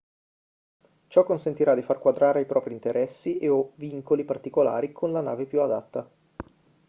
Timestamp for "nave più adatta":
5.21-6.09